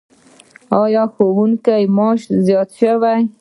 آیا 0.81 1.03
د 1.07 1.11
ښوونکو 1.13 1.75
معاش 1.95 2.21
زیات 2.45 2.69
شوی؟ 2.79 3.19